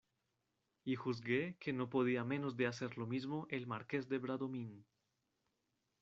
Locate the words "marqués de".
3.67-4.17